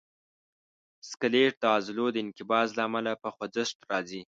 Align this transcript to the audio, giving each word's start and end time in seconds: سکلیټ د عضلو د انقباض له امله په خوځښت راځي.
سکلیټ 1.09 1.53
د 1.61 1.63
عضلو 1.75 2.05
د 2.11 2.17
انقباض 2.25 2.67
له 2.77 2.81
امله 2.87 3.11
په 3.23 3.29
خوځښت 3.35 3.77
راځي. 3.91 4.21